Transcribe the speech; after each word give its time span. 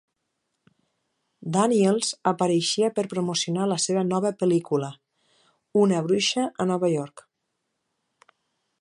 Daniels 1.57 2.09
apareixia 2.31 2.89
per 2.97 3.05
promocionar 3.13 3.69
la 3.73 3.79
seva 3.85 4.05
nova 4.09 4.33
pel·lícula, 4.43 4.91
"Una 5.85 6.03
bruixa 6.09 6.51
a 6.65 6.69
Nova 6.73 6.95
York". 6.97 7.29